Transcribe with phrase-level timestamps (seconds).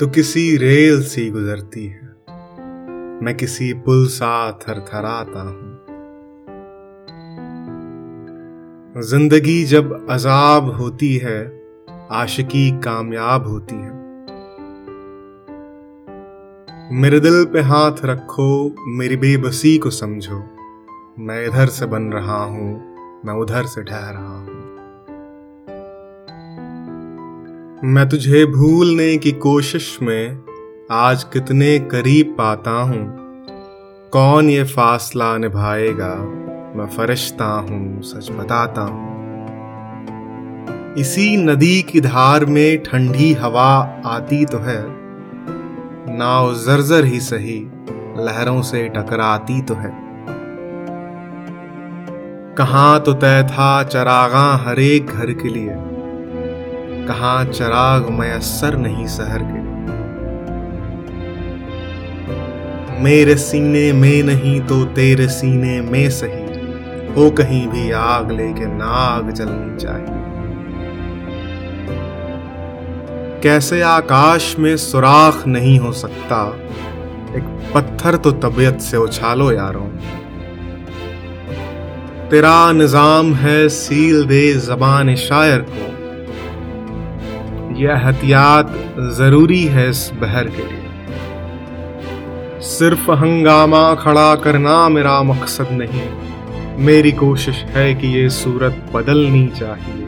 [0.00, 2.06] तो किसी रेल सी गुजरती है।
[3.22, 5.78] मैं किसी पुल सा थरथराता हूँ।
[9.02, 11.62] ज़िंदगी जब अजाब होती है,
[12.10, 13.90] आशिकी कामयाब होती है।
[16.92, 20.38] मेरे दिल पे हाथ रखो, मेरी बेबसी को समझो।
[21.18, 22.94] मैं इधर से बन रहा हूँ,
[23.24, 24.67] मैं उधर से ठहर रहा हूँ।
[27.84, 30.38] मैं तुझे भूलने की कोशिश में
[30.90, 33.16] आज कितने करीब पाता हूँ।
[34.10, 36.14] कौन ये फासला निभाएगा?
[36.76, 39.08] मैं फरिश्ता हूँ, सच बताता हूँ।
[40.94, 44.84] इसी नदी की धार में ठंडी हवा आती तो है।
[46.18, 47.70] नाव जर्जर ही सही,
[48.18, 49.92] लहरों से टकराती तो है।
[52.54, 55.97] कहाँ तो तय था चरागा हर एक घर के लिए।
[57.08, 59.66] कहा, चराग मयसर नहीं शहर के।
[63.02, 66.46] मेरे सीने में नहीं तो तेरे सीने में सही।
[67.14, 70.16] हो कहीं भी आग लेके नाग जलनी चाहिए।
[73.42, 76.56] कैसे आकाश में सुराख नहीं हो सकता?
[77.36, 79.86] एक पत्थर तो तबीयत से उछालो यारों।
[82.28, 85.97] तेरा निज़ाम है सील दे जबान शायर को।
[87.78, 90.84] यह एहतियात ज़रूरी है इस बहर के लिए।
[92.60, 96.02] सिर्फ़ हंगामा खड़ा करना मेरा मकसद नहीं।
[96.78, 100.06] मेरी कोशिश है कि ये सूरत बदलनी चाहिए।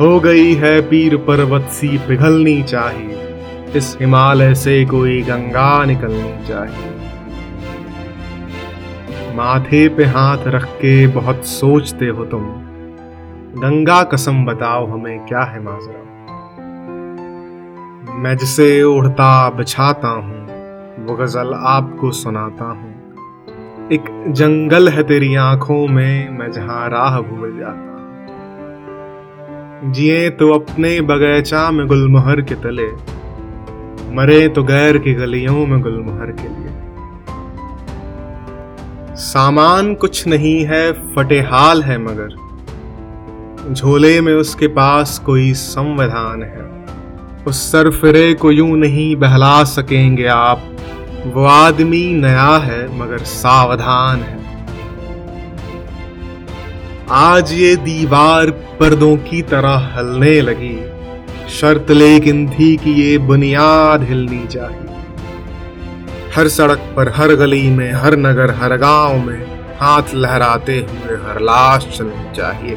[0.00, 3.34] हो गई है पीर पर्वत सी पिघलनी चाहिए।
[3.76, 6.90] इस हिमालय से कोई गंगा निकलनी चाहिए।
[9.34, 12.40] माथे पे हाथ रख के बहुत सोचते हो तुम।
[13.60, 16.04] गंगा कसम बताओ हमें क्या है माजरा?
[18.08, 25.86] मैं जिसे उड़ता बिछाता हूँ, वो गज़ल आपको सुनाता हूँ। एक जंगल है तेरी आँखों
[25.88, 27.86] में, मैं जहाँ राह भूल जाता
[29.92, 32.88] जिए तो अपने बगैचा में गुलमोहर के तले,
[34.14, 36.72] मरे तो गैर की गलियों में गुलमोहर के लिए।
[39.16, 42.34] सामान कुछ नहीं है, फटे हाल है मगर,
[43.72, 46.77] झोले में उसके पास कोई संविधान है।
[47.48, 50.62] उस सरफरे को यूँ नहीं बहला सकेंगे आप।
[51.26, 54.38] वो आदमी नया है, मगर सावधान है।
[57.10, 60.84] आज ये दीवार पर्दों की तरह हलने लगी।
[61.50, 65.04] शर्त लेकिन थी कि ये बुनियाद हिलनी चाहिए।
[66.36, 69.46] हर सड़क पर, हर गली में, हर नगर, हर गाँव में
[69.80, 72.76] हाथ लहराते हुए हर लाश चलनी चाहिए।